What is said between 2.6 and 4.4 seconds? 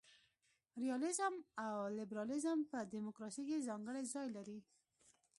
په دموکراسي کي ځانګړی ځای